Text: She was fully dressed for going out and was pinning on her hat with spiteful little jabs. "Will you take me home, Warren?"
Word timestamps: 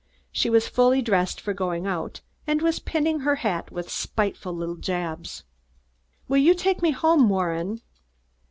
She 0.31 0.49
was 0.49 0.67
fully 0.67 1.03
dressed 1.03 1.39
for 1.39 1.53
going 1.53 1.85
out 1.85 2.21
and 2.47 2.63
was 2.63 2.79
pinning 2.79 3.17
on 3.17 3.21
her 3.21 3.35
hat 3.35 3.69
with 3.71 3.87
spiteful 3.91 4.51
little 4.51 4.77
jabs. 4.77 5.43
"Will 6.27 6.39
you 6.41 6.55
take 6.55 6.81
me 6.81 6.89
home, 6.89 7.29
Warren?" 7.29 7.81